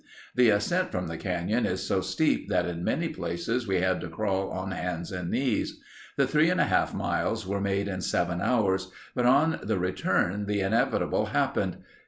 The 0.33 0.49
ascent 0.49 0.91
from 0.91 1.05
the 1.05 1.15
canyon 1.19 1.67
is 1.67 1.83
so 1.85 2.01
steep 2.01 2.49
that 2.49 2.65
in 2.65 2.83
many 2.83 3.07
places 3.09 3.67
we 3.67 3.81
had 3.81 4.01
to 4.01 4.09
crawl 4.09 4.49
on 4.49 4.71
hands 4.71 5.11
and 5.11 5.29
knees. 5.29 5.79
The 6.17 6.25
three 6.25 6.49
and 6.49 6.59
a 6.59 6.63
half 6.63 6.91
miles 6.95 7.45
were 7.45 7.61
made 7.61 7.87
in 7.87 8.01
seven 8.01 8.41
hours, 8.41 8.89
but 9.13 9.27
on 9.27 9.59
the 9.61 9.77
return 9.77 10.47
the 10.47 10.61
inevitable 10.61 11.27
happened. 11.27 11.83